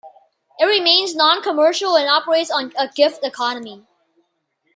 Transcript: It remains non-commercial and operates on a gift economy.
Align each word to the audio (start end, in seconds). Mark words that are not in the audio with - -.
It 0.57 0.65
remains 0.65 1.13
non-commercial 1.15 1.95
and 1.95 2.09
operates 2.09 2.49
on 2.49 2.73
a 2.75 2.87
gift 2.87 3.23
economy. 3.23 3.85